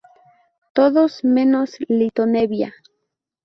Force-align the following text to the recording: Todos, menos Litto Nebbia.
Todos, 0.73 1.23
menos 1.23 1.75
Litto 1.87 2.25
Nebbia. 2.25 2.73